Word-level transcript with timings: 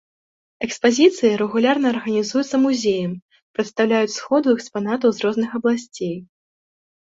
Экспазіцыі, 0.67 1.35
рэгулярна 1.41 1.87
арганізуюцца 1.95 2.61
музеем, 2.65 3.11
прадстаўляюць 3.59 4.17
сходу 4.19 4.47
экспанатаў 4.59 5.09
з 5.23 5.31
розных 5.31 5.49
абласцей. 5.63 6.15